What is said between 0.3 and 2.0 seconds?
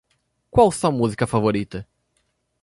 Qual sua música favorita?